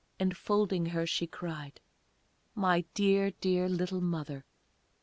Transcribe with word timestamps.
Enfolding 0.19 0.87
her, 0.87 1.05
she 1.05 1.27
cried 1.27 1.79
"My 2.55 2.85
dear, 2.95 3.29
dear, 3.39 3.69
little 3.69 4.01
Mother!" 4.01 4.45